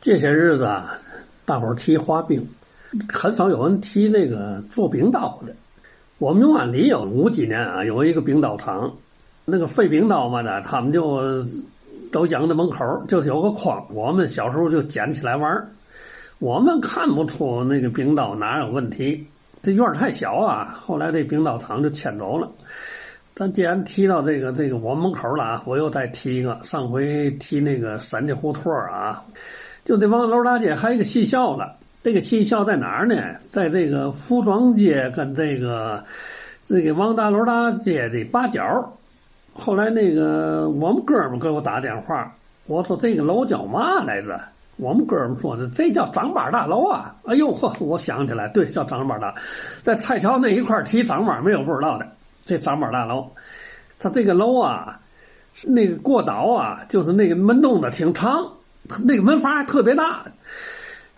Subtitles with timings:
[0.00, 0.96] 这些日子啊，
[1.44, 2.42] 大伙儿提滑冰，
[3.12, 5.54] 很少有人提那个做冰刀的。
[6.16, 8.90] 我们永安里有五几年啊，有一个冰刀厂，
[9.44, 11.44] 那个废冰刀嘛的，他们就
[12.10, 15.68] 都养在门口，就是有个筐，我们小时候就捡起来玩儿。
[16.38, 19.26] 我们看不出那个冰刀哪有问题，
[19.60, 20.74] 这院儿太小啊。
[20.80, 22.50] 后来这冰刀厂就迁走了。
[23.34, 29.22] 咱既然提到这个这个我门口了啊，我又再提一个，上回提那个三家胡同啊。
[29.84, 33.16] 就这王楼大街还有一个戏校了，这个戏校在哪儿呢？
[33.50, 36.04] 在这个服装街跟这个
[36.64, 38.62] 这个王大楼大街的八角。
[39.52, 42.32] 后来那个我们哥们给我打电话，
[42.66, 44.40] 我说这个楼叫嘛来着？
[44.76, 47.14] 我们哥们说的这叫张八大楼啊！
[47.26, 49.34] 哎呦呵，我想起来，对，叫张八大，
[49.82, 52.06] 在蔡桥那一块提张八没有不知道的。
[52.46, 53.30] 这张八大楼，
[53.98, 54.98] 它这个楼啊，
[55.66, 58.50] 那个过道啊，就是那个门洞子挺长。
[59.04, 60.24] 那个门房还特别大，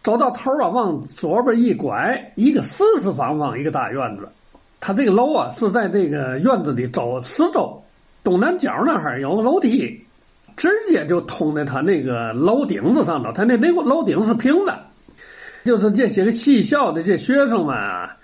[0.03, 4.29] 走到头啊，往左边一拐，一个四四方方一个大院子。
[4.81, 7.81] 他这个楼啊是在这个院子里走四周
[8.25, 10.05] 东南角那儿有个楼梯，
[10.57, 13.31] 直接就通在他那个楼顶子上头。
[13.33, 14.77] 他那那个楼顶是平的，
[15.65, 18.17] 就是这些个戏校的这学生们啊，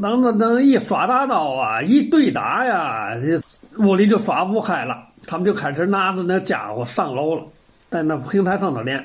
[0.00, 3.40] 等等等一耍大刀啊，一对打呀，这
[3.82, 4.96] 屋里就耍不开了，
[5.26, 7.42] 他们就开始拿着那家伙上楼了。
[7.90, 9.04] 在那平台上头练，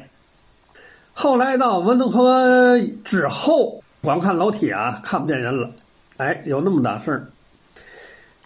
[1.12, 5.72] 后来到文登河之后，光看楼梯啊，看不见人了。
[6.18, 7.26] 哎，有那么大事儿。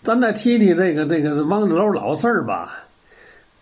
[0.01, 2.85] 咱再提提这个这个王楼老事儿吧。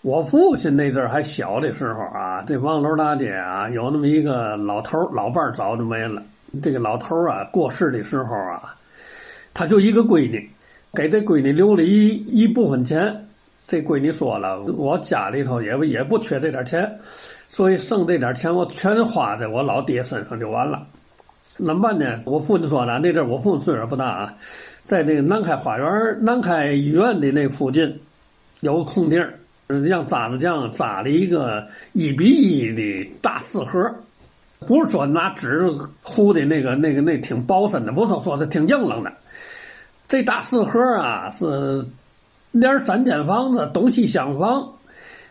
[0.04, 6.22] 我父亲那阵儿还小的时候啊，这王楼大街啊，有那么一个老头老伴儿早就没了。
[6.62, 8.76] 这个老头啊，过世的时候啊，
[9.52, 10.48] 他就一个闺女，
[10.94, 13.27] 给这闺女留了一一部分钱。
[13.68, 16.90] 这闺女说了，我家里头也也不缺这点钱，
[17.50, 20.88] 所以剩这点钱我全花在我老爹身上就完了。
[21.58, 22.18] 怎么办呢？
[22.26, 24.34] 我父亲说了，那阵我父亲岁数不大啊，
[24.84, 25.88] 在那个南开花园、
[26.22, 28.00] 南开医院的那附近
[28.62, 29.38] 有个空地儿，
[29.68, 33.94] 让渣子匠扎了一个一比一的大四合，
[34.66, 35.70] 不是说拿纸
[36.02, 39.12] 糊的那个、那个、那挺薄身的，不是说是挺硬朗的。
[40.08, 41.86] 这大四合啊是。
[42.60, 44.74] 连三间房子，东西厢房，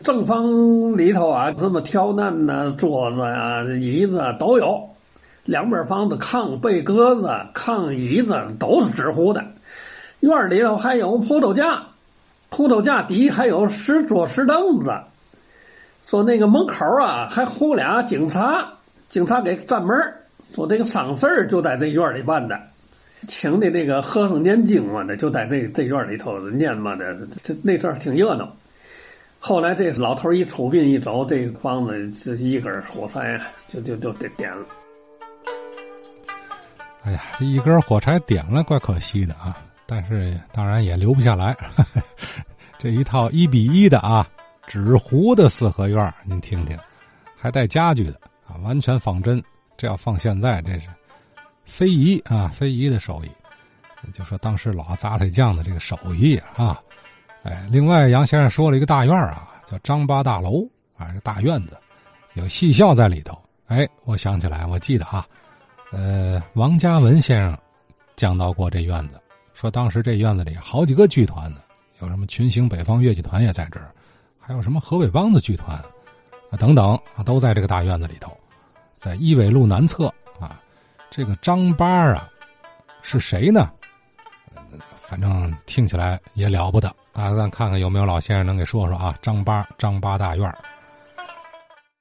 [0.03, 4.89] 正房里头啊，什么挑担呐、桌子呀、椅子都有。
[5.45, 9.43] 两边房子炕、被格子、炕、椅子都是纸糊的。
[10.19, 11.83] 院里头还有葡萄架，
[12.49, 14.91] 葡萄架底还有石桌、石凳子。
[16.05, 18.67] 说那个门口啊，还糊俩警察，
[19.07, 19.95] 警察给站门。
[20.51, 22.59] 说这个丧事就在这院里办的。
[23.27, 28.55] 请的那个和尚念经嘛的，就在这这院里头念嘛的，这那阵儿挺热闹。
[29.39, 34.65] 后来这老头一出殡一走，这房子这一根火柴就就就得点了。
[37.03, 39.57] 哎呀，这一根火柴点了，怪可惜的啊！
[39.85, 41.55] 但是当然也留不下来。
[42.77, 44.27] 这一套一比一的啊，
[44.65, 46.77] 纸糊的四合院，您听听，
[47.37, 49.41] 还带家具的啊，完全仿真。
[49.77, 50.87] 这要放现在，这是。
[51.67, 53.29] 非遗啊，非遗的手艺，
[54.11, 56.81] 就说当时老杂菜匠的这个手艺啊，
[57.43, 60.65] 哎，另外杨先生说了一个大院啊，叫张八大楼
[60.97, 61.77] 啊，这大院子
[62.33, 63.37] 有戏校在里头。
[63.67, 65.27] 哎，我想起来，我记得啊，
[65.91, 67.55] 呃，王家文先生
[68.15, 69.19] 讲到过这院子，
[69.53, 71.59] 说当时这院子里好几个剧团呢，
[71.99, 73.91] 有什么群星北方越剧团也在这儿，
[74.39, 75.77] 还有什么河北梆子剧团
[76.49, 78.31] 啊等等啊，都在这个大院子里头，
[78.97, 80.11] 在一纬路南侧。
[81.09, 82.29] 这个张八啊，
[83.01, 83.71] 是谁呢？
[84.99, 87.33] 反正听起来也了不得啊！
[87.33, 89.15] 咱看看有没有老先生能给说说啊？
[89.21, 90.53] 张八，张八大院